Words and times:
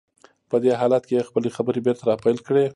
په 0.49 0.55
دې 0.63 0.71
حالت 0.79 1.03
کې 1.05 1.13
يې 1.17 1.27
خپلې 1.29 1.49
خبرې 1.55 1.79
بېرته 1.85 2.03
را 2.09 2.15
پيل 2.23 2.37
کړې. 2.47 2.65